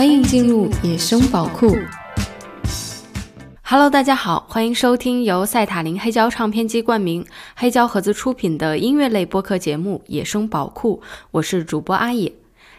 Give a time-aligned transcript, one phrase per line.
[0.00, 1.76] 欢迎进入野生宝库。
[3.60, 7.22] Hello，大家好，欢迎收听由赛塔林黑胶唱片机冠名、
[7.54, 11.02] 黑胶盒子出品的音乐类播客节目《野生宝库》，
[11.32, 12.32] 我是主播阿野。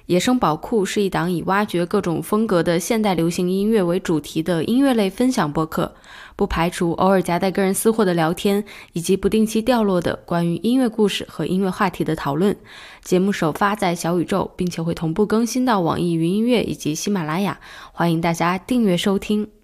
[0.07, 5.93] 野生宝库是一档以挖掘各种风格的现代流行音乐为主题的音乐类分享播客，
[6.35, 12.55] 不排除偶尔夹带个人私货的聊天，以及不定期掉落的关于音乐故事和音乐话题的讨论。
[13.01, 17.59] 节目首发在小宇宙，并且会同步更新到网易云音乐以及喜马拉雅，
[17.93, 19.60] 欢迎大家订阅收听。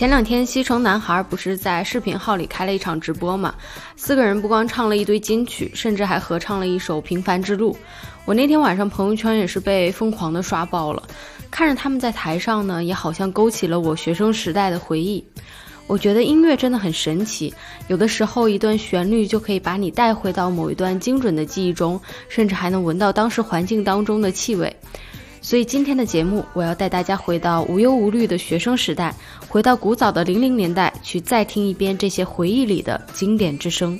[0.00, 3.54] 前两天，西城男孩不是在视频号里开了一场直播嘛？
[3.96, 7.74] 四个人不光唱了一堆金曲，甚至还合唱了一首《平凡之路》。
[8.24, 11.02] 我那天晚上朋友圈也是被疯狂的刷爆了。
[11.50, 15.22] 看着他们在台上呢，也好像勾起了我学生时代的回忆。
[15.86, 17.52] 我觉得音乐真的很神奇，
[17.88, 24.74] 有的时候一段旋律就可以把你带回到某一段精准的记忆中，甚至还能闻到当时环境当中的气味。
[25.40, 29.14] 所以今天的节目，我要带大家回到无忧无虑的学生时代，
[29.48, 33.98] 回到古早的零零年代，去再听一遍这些回忆里的经典之声。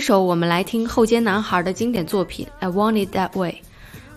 [0.00, 3.52] 一首，我们来听后街男孩的经典作品《I Want It That Way》。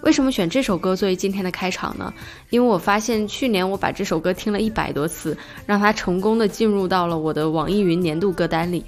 [0.04, 2.14] 为什么选这首歌作为今天的开场呢？
[2.52, 8.86] 因为我发现去年我把这首歌听了一百多次，让它成功的进入到了我的网易云年度歌单里。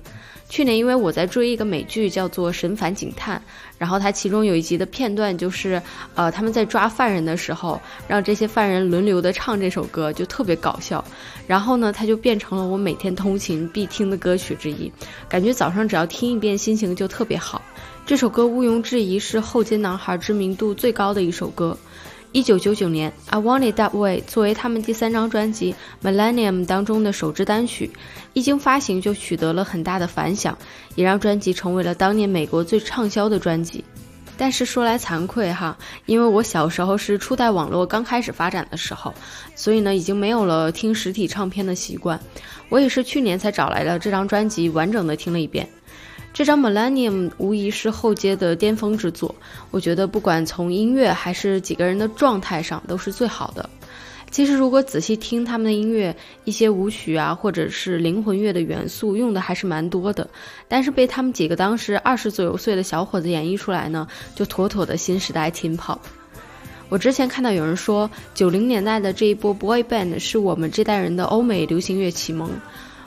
[0.56, 3.38] 去年，因为我在追一个美剧，叫做《神烦警探》，
[3.78, 5.82] 然后它其中有一集的片段就是，
[6.14, 11.04] 呃，他们在抓犯人的时候，让这些犯人轮流的唱这首歌，就特别搞笑。
[11.46, 14.90] 然后呢，它就变成了我每天通勤必听的歌曲之一，
[15.28, 17.62] 感觉早上只要听一遍，心情就特别好。
[18.06, 21.78] 这首歌毋庸置疑是后街男孩知名度最高的一首歌。
[22.36, 25.74] 一九九九年，《I Want It That Way》作为他们第三张专辑
[26.06, 27.90] 《Millennium》当中的首支单曲，
[28.34, 30.58] 一经发行就取得了很大的反响，
[30.96, 33.82] 也让专辑成为了当年美国最畅销的专辑。
[34.36, 39.14] 但是说来惭愧哈，因为我小时候是初代网络刚开始发展的时候，
[39.56, 42.20] 所以呢已经没有了听实体唱片的习惯。
[42.68, 45.66] 我也是去年才找来了这张专辑，完整的听了一遍。
[46.36, 49.34] 这张 Millennium 无疑是后街的巅峰之作，
[49.72, 53.70] 我觉得不管从音乐还是几个人的状态上都是最好的。
[54.32, 56.14] 其实如果仔细听他们的音乐，
[56.44, 60.30] 一些舞曲啊或者是灵魂乐的元素用的还是蛮多的，
[60.68, 66.00] 但是被他们几个当时二十左右岁的小伙子演绎出来呢，就妥妥的新时代 Teen Pop。
[66.90, 72.50] 我之前看到有人说，九零年代的这一波 Boy Band 是我们这代人的欧美流行乐启蒙，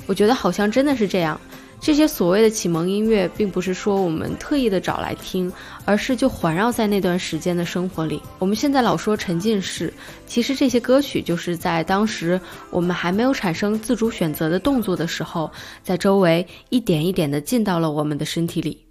[0.07, 1.39] 我觉得好像真的是这样。
[1.81, 5.51] 这些所谓的启蒙音乐，并不是说我们特意的找来听，
[5.85, 8.21] 而是就环绕在那段时间的生活里。
[8.39, 9.93] 我们现在老说沉浸式，
[10.27, 12.39] 其实这些歌曲就是在当时
[12.71, 15.51] 我们还没有产生自主选择的动作的时候，
[15.83, 18.88] 在周围一点一点的进到了我们的身体里。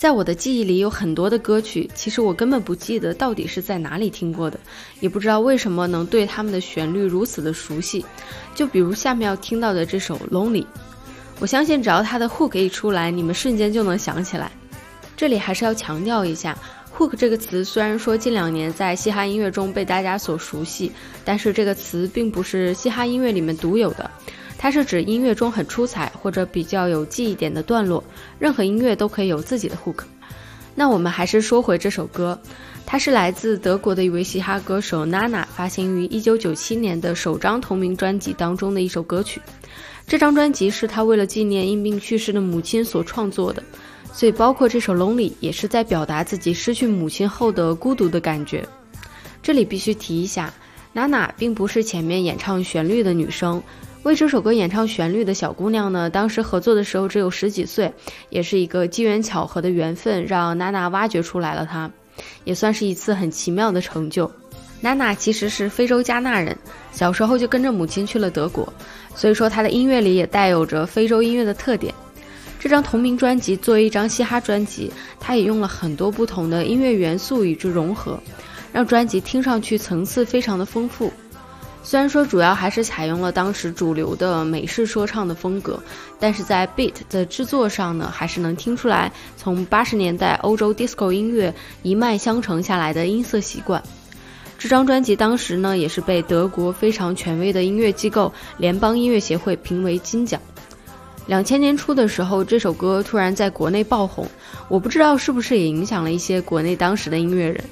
[0.00, 4.58] 在我的记忆里有很多的歌曲，其实我根本不记得到底是在哪里听过的，
[5.00, 8.02] 也不知道为什么能对他们的旋律如此的熟悉。
[8.54, 10.62] 就比如下面要听到的这首《Lonely》，
[11.38, 14.50] 我相信只要它的 hook 一出来，你们瞬间就能想起来。
[15.18, 16.56] 这里还是要强调一下
[16.96, 20.90] ，hook 这个词虽然说近两年在嘻哈音乐中被大家所熟悉，
[21.26, 24.10] 但是这个词并不是嘻哈音乐里面独有的。
[24.62, 28.04] 它是指音乐中很出彩或者比较有记忆点的段落，
[28.38, 30.02] 任何音乐都可以有自己的 hook。
[30.74, 32.38] 那我们还是说回这首歌，
[32.84, 39.40] 它是来自德国的一位嘻哈歌手 Nana 发行于1997年的首张同名专辑当中的一首歌曲。
[40.06, 43.62] 这张专辑是他为了纪念因病去世的母亲所创作的，
[44.12, 48.68] 所以包括这首 Lonely 也是在表达自己失去母亲后的孤独的感觉。
[49.42, 50.52] 这里必须提一下
[50.94, 53.62] ，Nana 并不是前面演唱旋律的女生。
[54.02, 57.92] 为这首歌演唱旋律的小姑娘呢，当时合作的时候只有十几岁，
[58.30, 61.90] 也是一个机缘巧合的缘分，让娜娜挖掘出来了她，
[62.44, 64.30] 也算是一次很奇妙的成就。
[64.80, 66.56] 娜娜其实是非洲加纳人，
[66.92, 68.66] 小时候就跟着母亲去了德国，
[69.14, 71.94] 所以说她的音乐里也带有着非洲音乐的特点。
[72.58, 78.18] 这张同名专辑作为一张嘻哈专辑，她也用了很多不同的音乐元素与之融合，
[78.72, 81.12] 让专辑听上去层次非常的丰富。
[81.82, 85.82] 虽然说主要还是采用了当时主流的美式说唱的风格，
[86.18, 93.82] 但是在 beat 的制作上呢，还是能听出来从八十年代欧洲 disco 音乐一脉相承下来的音色习惯。
[94.58, 100.40] 这张专辑当时呢，也是被德国非常权威的音乐机构联邦音乐协会评为金奖。
[101.26, 104.28] 两千年初的时候，这首歌突然在国内爆红，
[104.68, 107.64] 我不知道是不是也影响了一些国内当时的音乐人。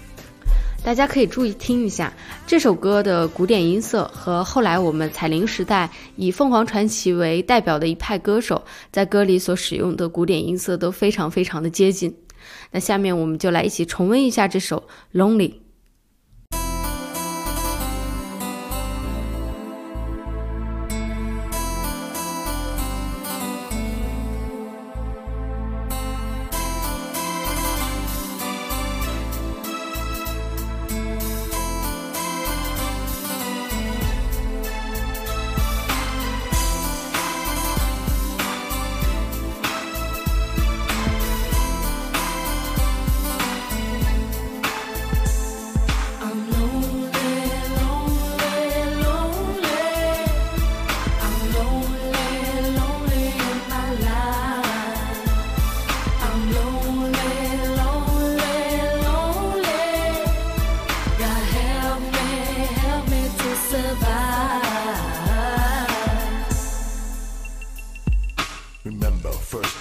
[0.84, 2.10] 大家可以注意听一下
[2.46, 12.16] 这首歌的古典音色，和后来我们彩铃时代以凤凰传奇为代表的一派歌手在歌里所使用的古典音色都非常非常的接近。
[12.70, 14.82] 那下面我们就来一起重温一下这首
[15.18, 15.50] 《Lonely》。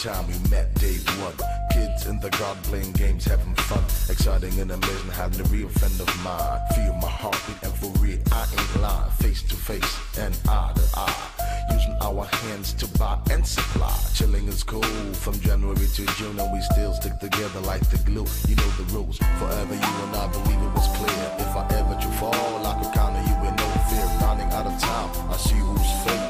[0.08, 1.36] time we met day one.
[1.74, 3.84] Kids in the garden playing games, having fun.
[4.10, 6.60] Exciting and amazing, having a real friend of mine.
[6.76, 9.12] Feel my heartbeat and for real, I ain't lying.
[9.24, 11.28] Face to face and eye to eye.
[11.72, 13.94] Using our hands to buy and supply.
[14.14, 18.28] Chilling is cool from January to June, and we still stick together like the glue.
[18.48, 19.18] You know the rules.
[19.40, 21.24] Forever you and I believe it was clear.
[21.46, 24.08] If I ever do fall, I could counter you with no fear.
[24.24, 26.27] Running out of time, I see who's fake.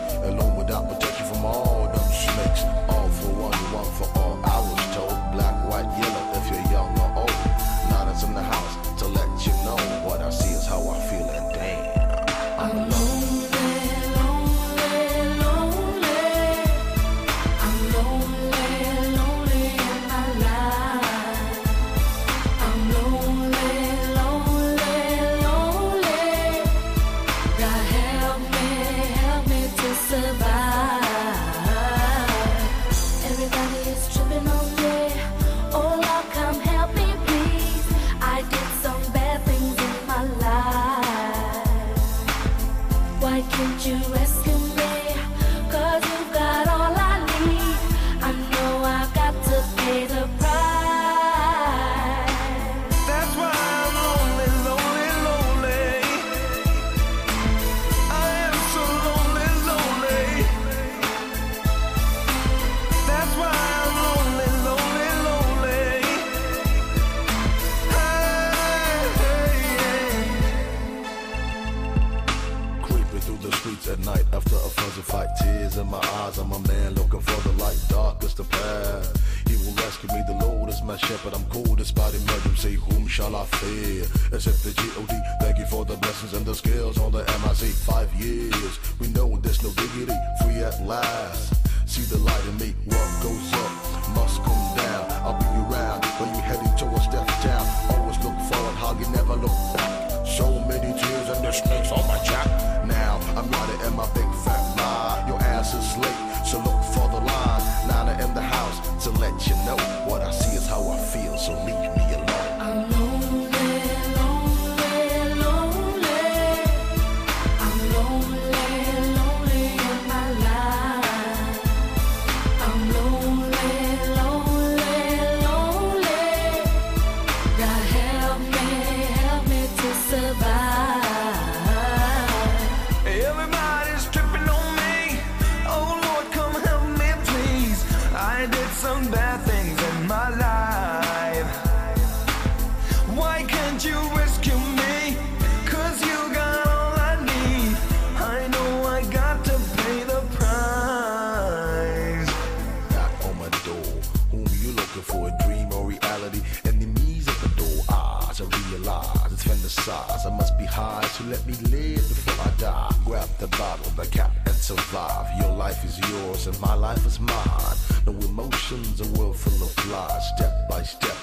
[161.17, 162.95] So let me live before I die.
[163.05, 165.25] Grab the bottle, the cap, and survive.
[165.41, 167.77] Your life is yours, and my life is mine.
[168.05, 170.24] No emotions, a world full of lies.
[170.36, 171.17] Step by step,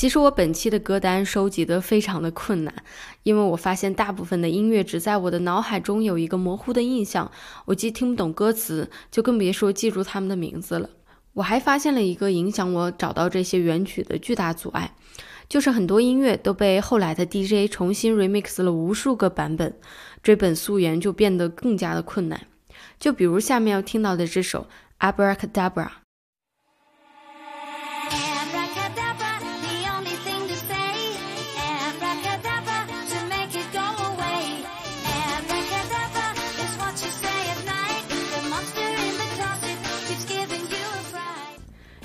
[0.00, 2.74] 其实我本期的歌单收集的非常的困难，
[3.22, 7.30] 因为我发现大部分的音乐只在我的脑海中有一个模糊的印象，
[7.66, 10.88] 我既听不懂歌词，就更别说记住他们的名字了。
[11.34, 14.94] 我还发现了一个影响我找到这些原曲的巨大阻碍，
[15.50, 19.74] 就是很多音乐都被后来的 DJ 重新 remix 了无数个版本，
[20.22, 22.46] 追本溯源就变得更加的困难。
[22.98, 24.66] 就比如下面要听到的这首
[24.98, 25.88] Abracadabra。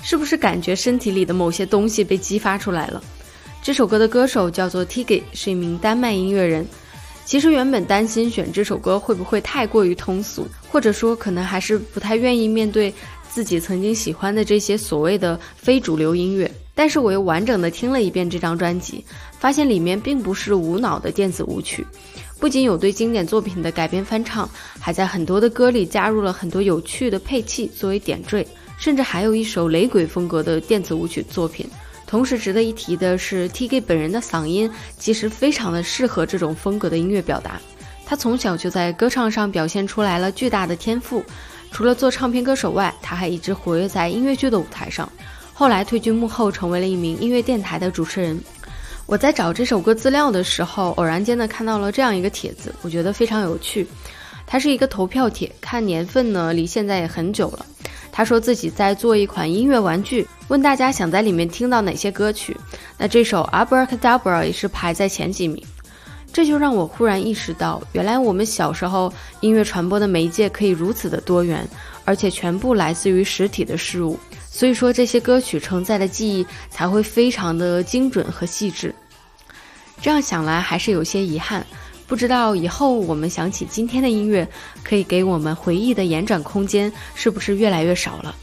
[0.06, 3.02] 是不是感觉身体里的某些东西被激发出来了？
[3.60, 6.64] 这首歌的歌手叫做 Tiggy，是一名丹麦音乐人。
[7.24, 12.94] 其实原本担心选这首歌会不会太过于通俗，或者说可能还是不太愿意面对
[13.28, 16.48] 自己曾经喜欢的这些所谓的非主流音乐。
[16.72, 19.04] 但是我又完整的听了一遍这张专辑，
[19.40, 21.84] 发现里面并不是无脑的电子舞曲，
[22.38, 24.48] 不仅有对经典作品的改编翻唱，
[24.78, 28.46] 还在很多的歌里加入了很多有趣的配器作为点缀，
[28.78, 31.68] 甚至还有一首雷鬼风格的电子舞曲作品。
[32.06, 37.60] 同时值得一提的是，T.K 本人的嗓音其实非常的适合这种风格的音乐表达。
[38.04, 41.24] 他从小就在歌唱上表现出来了巨大的天赋。
[41.72, 45.10] 除了做唱片歌手外，他还一直活跃在音乐剧的舞台上。
[45.52, 48.40] 后来退居幕后，成为了一名音乐电台的主持人。
[49.06, 53.84] 我在找这首歌资料的时候，偶然间的看到了这样一个帖子，我觉得非常有趣。
[54.46, 57.66] 它是一个投票帖，看年份呢，离现在也很久了。
[58.12, 62.56] 他说自己在做一款音乐玩具，问大家想在里面听到哪些歌曲。
[62.96, 65.62] 那这首《Abracadabra》也是排在前几名。
[66.32, 71.66] 这就让我忽然意识到，原来我们小时候音乐传播的媒介可以如此的多元，
[72.04, 74.18] 而且全部来自于实体的事物。
[74.50, 78.94] 所以说，这些歌曲承载的记忆才会非常的精准和细致。
[80.00, 81.66] 这样想来，还是有些遗憾。
[82.06, 84.46] 不知道以后我们想起今天的音乐，
[84.84, 88.34] 可以给我们回忆的延展空间是不是越来越少了？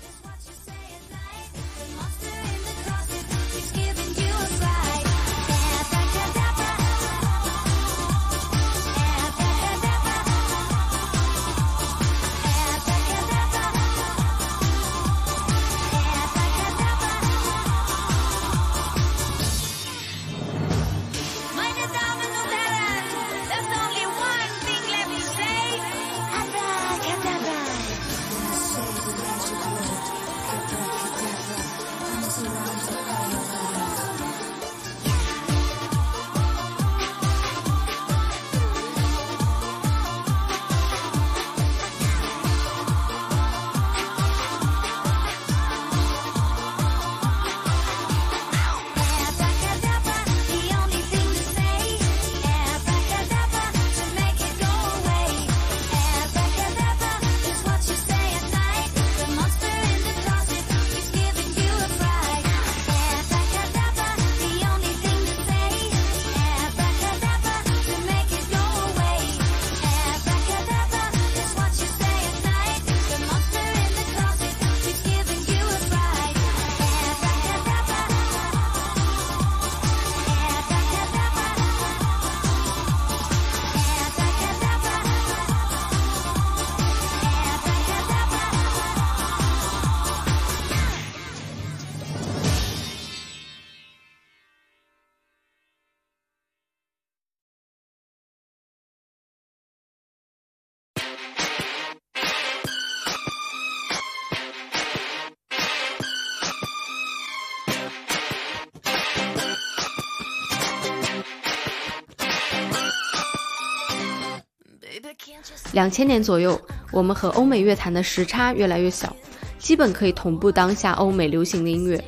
[115.73, 116.59] 两千年左右，
[116.91, 119.13] 我们和欧美乐坛的时差越来越小，
[119.57, 122.01] 基本可以同步当下欧美流行的音乐。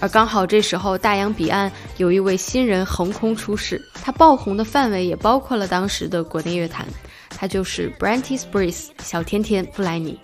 [0.00, 6.88] 而刚好这时候，大洋彼岸有一位新人横空出世，他爆红的范围也包括了当时的国内乐坛，
[7.28, 10.18] 他就是 Branty Spears 小甜甜布莱尼。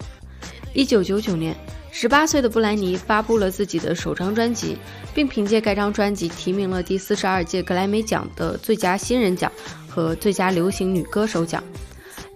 [0.72, 1.55] 一九九九年，
[1.92, 4.79] 十八岁的布莱尼发布了自己的首张专辑，
[5.14, 9.53] 并凭借该张专辑提名了第四十二届格莱美奖的最佳新人奖
[9.88, 11.62] 和最佳流行女歌手奖。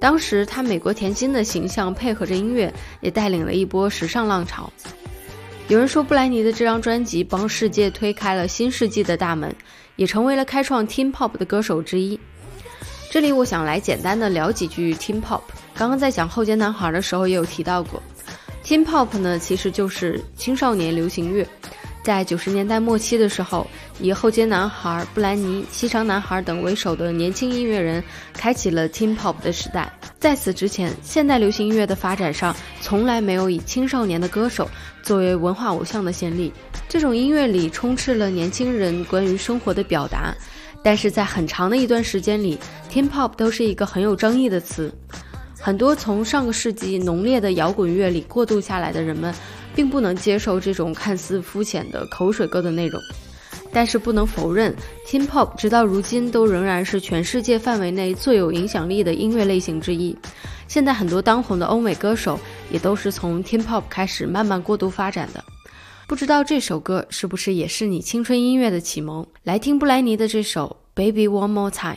[0.03, 4.69] 当时，她美国甜心的形象配合着音乐，也带领了一波时尚浪潮。
[5.69, 9.55] 有人说，布莱尼的这张专辑帮世界推开了新世纪的大门，
[9.95, 12.19] 也成为了开创 Teen Pop 的歌手之一。
[13.13, 15.43] 这里我想来简单的聊几句 Teen Pop。
[15.73, 18.03] 刚刚在讲后街男孩的时候也有提到过
[18.65, 21.47] ，Teen Pop 呢其实就是青少年流行乐。
[22.03, 23.67] 在九十年代末期的时候，
[24.01, 29.93] 以后街男孩、布兰妮、西城男孩等为首的年轻音乐人开启了 Teen Pop 的时代。
[30.19, 34.69] 在此之前，现代流行音乐的发展上从来没有以青少年的歌手
[35.03, 36.53] 作为文化偶像的先例。
[36.89, 40.35] 这种音乐里充斥了年轻人关于生活的表达，
[40.83, 42.59] 但是在很长的一段时间里
[42.91, 44.93] ，Teen Pop 都是一个很有争议的词。
[45.59, 49.33] 很多从上个世纪浓烈的摇滚乐里过渡下来的人们，
[49.75, 53.01] 并不能接受这种看似肤浅的口水歌的内容。
[53.75, 54.75] 但是不能否认
[55.07, 60.15] ，Teen Pop 直到如今都仍然是全世界范围内最有影响力的音乐类型之一。
[60.69, 62.39] 现在很多当红的欧美歌手
[62.71, 65.43] 也都是从 Teen Pop 开始慢慢过渡发展的。
[66.07, 69.27] 不知道这首歌是不是也是你青春音乐的启蒙？
[69.45, 71.95] 来听布莱尼的这首《Baby One More Time》。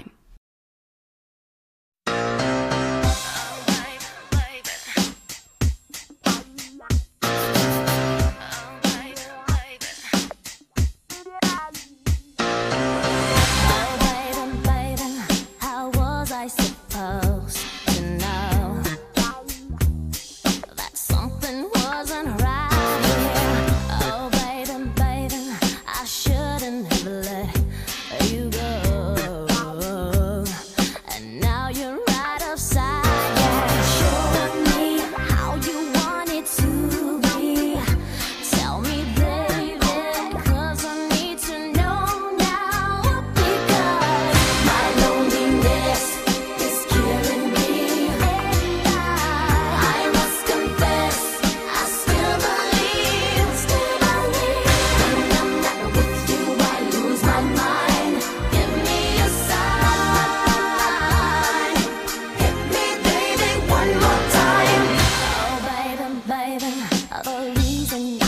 [67.12, 68.25] all the reason.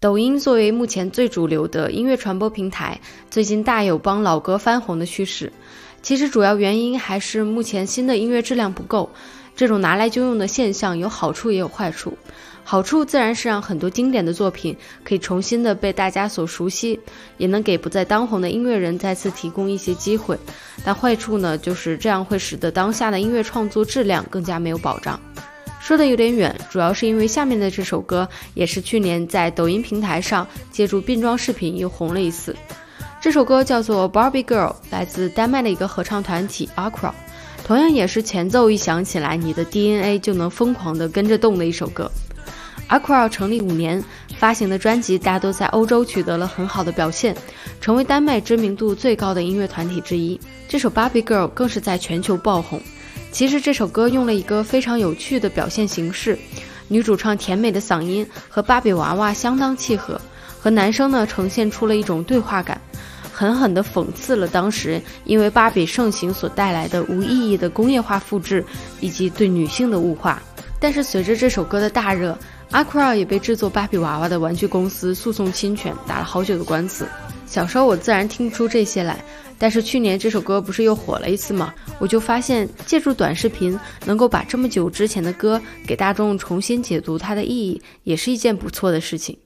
[0.00, 3.00] 抖音作为目前最主流的音乐传播平台，
[3.32, 5.52] 最近大有帮老歌翻红的趋势。
[6.02, 9.10] 其实主要原因还是目前新的音乐质量不够。
[9.56, 12.16] 这种拿来就用的现象有好处也有坏处。
[12.62, 17.00] 好处自然是让很多经典的作品可以重新的被大家所熟悉，
[17.36, 20.38] 也能给不再当红的音乐人再次提供一些机会。
[20.84, 25.20] 但坏处呢，就是这样会使得当下的音乐创作质量更加没有保障。
[25.88, 32.54] 说的有点远，主要是因为下面的这首歌也是去年在抖音平台上借助变装视频又红了一次。
[33.22, 37.10] 这首歌叫做《Barbie Girl》，来自丹麦的一个合唱团体 Aqua，
[37.64, 42.10] 同样也是前奏一响起来，你的 DNA 就能疯狂地跟着动的一首歌。
[42.90, 44.04] Aqua 成立五年，
[44.36, 47.34] 发行的专辑大多在欧洲取得了很好的表现，
[47.80, 50.38] 成为丹麦知名度最高的音乐团体之一。
[50.68, 52.78] 这首《Barbie Girl》更是在全球爆红。
[53.30, 56.38] 其实这首歌用了一个非常有趣的表现形式，
[56.88, 60.20] 女主唱甜美的嗓音和芭比娃娃相当契合，
[60.58, 62.80] 和男生呢呈现出了一种对话感，
[63.32, 68.64] 狠狠地讽刺了当时因为芭比盛行所带来的无意义的工业化复制
[69.00, 70.42] 以及对女性的物化。
[70.80, 72.36] 但是随着这首歌的大热
[72.72, 77.06] ，Aqua 也被制作芭比娃娃的玩具公司诉讼侵权，打了好久的官司。
[77.46, 79.24] 小时候我自然听不出这些来，
[79.58, 81.74] 但是去年这首歌不是又火了一次吗？
[81.98, 89.36] 我就发现借助短视频能够把这么久之前的歌给大众重新解读它的意义，也是一件不错的事情。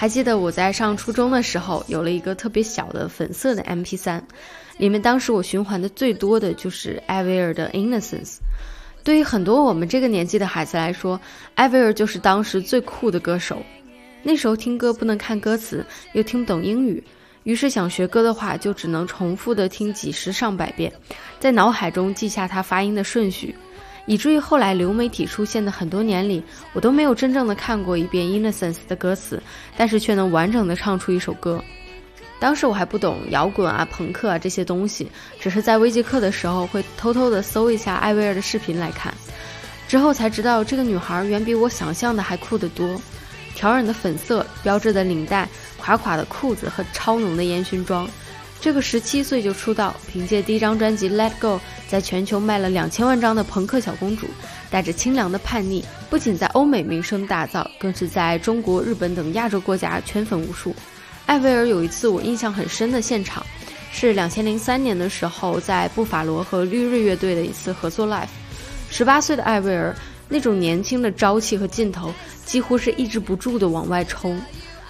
[0.00, 4.18] 还记得我在上初中的时候，有了一个特别小的粉色的 MP3，
[4.78, 8.36] 里面当时我循环的最多的就是艾薇儿的《Innocence》。
[9.04, 11.20] 对于很多我们这个年纪的孩子来说，
[11.54, 13.62] 艾薇儿就是当时最酷的歌手。
[14.22, 15.84] 那时候听歌不能看歌词，
[16.14, 17.04] 又听不懂英语，
[17.42, 20.90] 于是想学歌的话，就只能重复的听几十上百遍，
[21.38, 23.54] 在脑海中记下它发音的顺序。
[24.06, 29.42] 以至于后来流媒体出现的很多年里，我都没有真正的看过一遍《Innocence》的歌词，
[29.76, 31.62] 但是却能完整的唱出一首歌。
[32.38, 35.06] 当时我还不懂摇滚啊、朋克啊这些东西，
[35.38, 39.12] 只是在微机课的时候会偷偷的搜一下艾薇儿的视频来看，
[39.86, 43.00] 之后才知道这个女孩远比我想象的还酷得多。
[43.54, 48.08] 挑染的粉色、标志的领带、垮垮的裤子和超浓的烟熏妆。
[48.60, 51.56] 这个十七岁就出道，凭借第一张专辑《Let Go》
[51.88, 54.26] 在全球卖了两千万张的朋克小公主，
[54.68, 60.74] 带着清凉的叛逆，不仅在欧美名声大噪，更是在中国、日本等亚洲国家圈粉无数。
[61.24, 63.44] 艾薇儿有一次我印象很深的现场，
[63.92, 68.28] 是两千零三年的时候，在布法罗和绿日乐队的一次合作 live。
[68.90, 69.96] 十八岁的艾薇儿
[70.28, 72.12] 那种年轻的朝气和劲头，
[72.44, 74.38] 几乎是抑制不住的往外冲，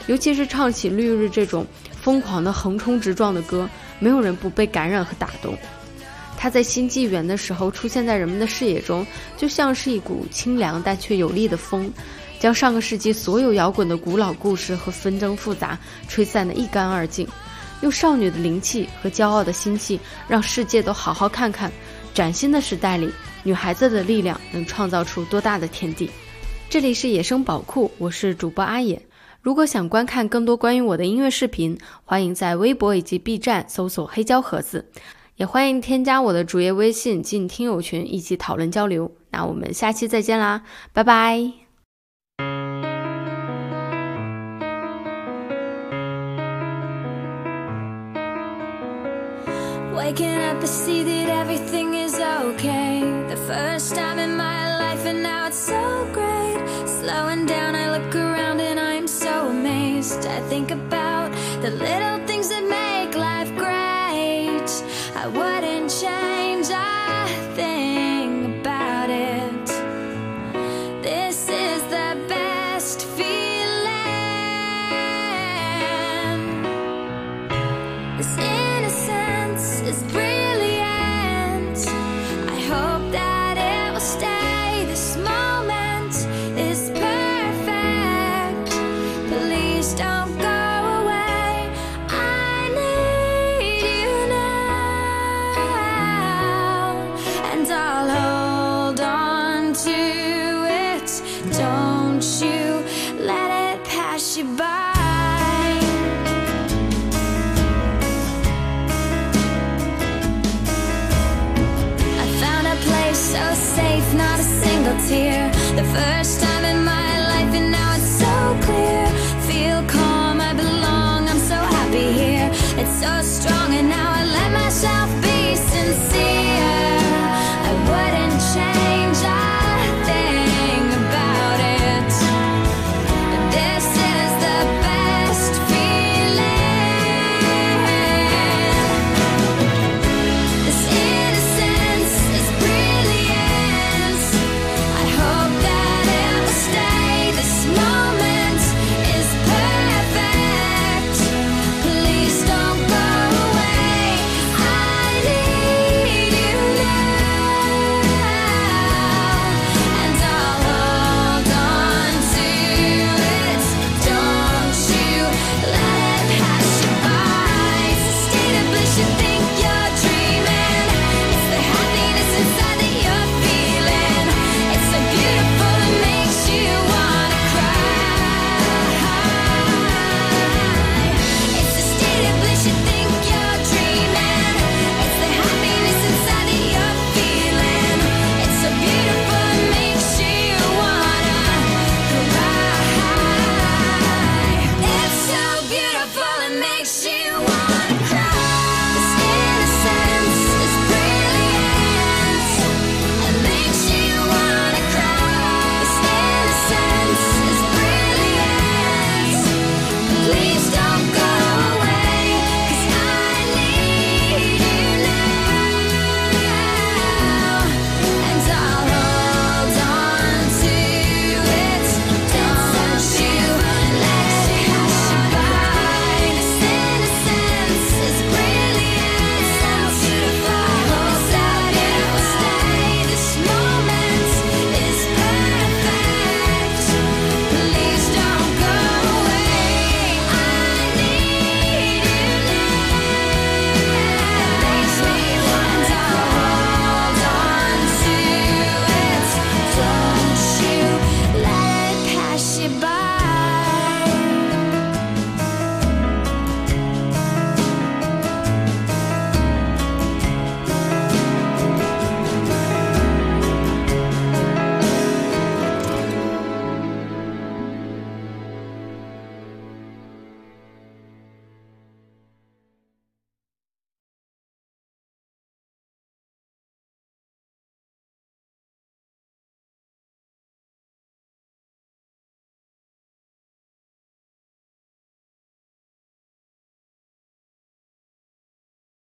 [0.09, 1.65] 尤其是唱起绿日这种。
[2.03, 5.57] 疯狂的横冲直撞的歌，没有人不被感染和打动。
[6.37, 11.93] 他在新纪元的时候出现在人们的视野中，就像是一股清凉但却有力的风，
[12.39, 17.29] 将上个世纪所有摇滚的古老故事和纷争复杂吹散得一干二净。
[17.83, 21.71] 用少女的灵气和骄傲的心气，让世界都好好看看，
[22.15, 23.11] 崭新的时代里，
[23.43, 26.11] 女孩子的力量能创造出多大的天地。
[26.69, 29.01] 这里是野生宝库，我是主播阿野。
[29.43, 34.91] 如果想观看更多关于我的音乐视频，欢迎在微博以及 B 站搜索“黑胶盒子”，
[35.37, 39.11] 也欢迎添加我的主页微信进听友群一起讨论交流。
[39.31, 41.53] 那我们下期再见啦，拜拜。
[55.73, 56.00] I
[60.49, 61.31] think about
[61.63, 62.40] the little things